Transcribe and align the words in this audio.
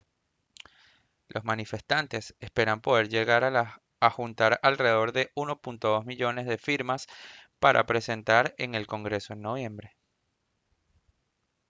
los 1.27 1.43
manifestantes 1.43 2.33
esperan 2.39 2.81
poder 2.81 3.07
llegar 3.07 3.43
a 3.45 4.09
juntar 4.09 4.59
alrededor 4.63 5.11
de 5.11 5.31
1,2 5.35 6.05
millones 6.05 6.47
de 6.47 6.57
firmas 6.57 7.05
para 7.59 7.85
presentar 7.85 8.55
en 8.57 8.73
el 8.73 8.87
congreso 8.87 9.33
en 9.33 9.43
noviembre 9.43 9.95